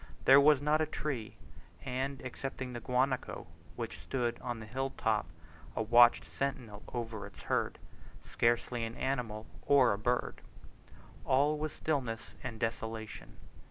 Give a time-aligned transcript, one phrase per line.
[0.25, 1.35] There was not a tree,
[1.85, 5.27] and, excepting the guanaco, which stood on the hill top
[5.75, 7.77] a watchful sentinel over its herd,
[8.25, 10.41] scarcely an animal or a bird.
[11.23, 13.37] All was stillness and desolation.